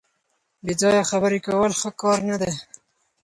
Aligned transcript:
بې 0.65 0.73
ځایه 0.81 1.03
خبرې 1.11 1.39
کول 1.45 1.71
ښه 1.79 1.89
کار 2.01 2.19
نه 2.29 2.35
دی. 2.41 2.51